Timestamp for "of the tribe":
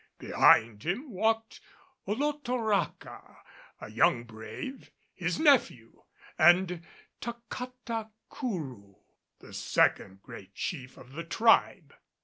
10.97-11.93